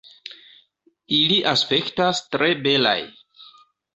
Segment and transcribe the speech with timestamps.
[1.17, 2.97] Ili aspektas tre belaj.